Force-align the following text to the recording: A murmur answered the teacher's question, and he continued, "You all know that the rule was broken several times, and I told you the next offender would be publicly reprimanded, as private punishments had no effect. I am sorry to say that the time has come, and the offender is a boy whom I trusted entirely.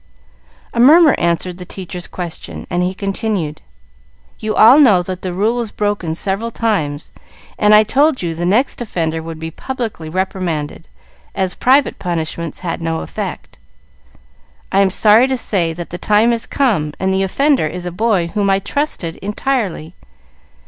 A 0.73 0.79
murmur 0.79 1.13
answered 1.19 1.59
the 1.59 1.63
teacher's 1.63 2.07
question, 2.07 2.65
and 2.71 2.81
he 2.81 2.95
continued, 2.95 3.61
"You 4.39 4.55
all 4.55 4.79
know 4.79 5.03
that 5.03 5.21
the 5.21 5.31
rule 5.31 5.57
was 5.57 5.69
broken 5.69 6.15
several 6.15 6.49
times, 6.49 7.11
and 7.59 7.75
I 7.75 7.83
told 7.83 8.19
you 8.23 8.33
the 8.33 8.43
next 8.43 8.81
offender 8.81 9.21
would 9.21 9.37
be 9.37 9.51
publicly 9.51 10.09
reprimanded, 10.09 10.87
as 11.35 11.53
private 11.53 11.99
punishments 11.99 12.61
had 12.61 12.81
no 12.81 13.01
effect. 13.01 13.59
I 14.71 14.79
am 14.79 14.89
sorry 14.89 15.27
to 15.27 15.37
say 15.37 15.71
that 15.71 15.91
the 15.91 15.99
time 15.99 16.31
has 16.31 16.47
come, 16.47 16.95
and 16.99 17.13
the 17.13 17.21
offender 17.21 17.67
is 17.67 17.85
a 17.85 17.91
boy 17.91 18.29
whom 18.29 18.49
I 18.49 18.57
trusted 18.57 19.17
entirely. 19.17 19.93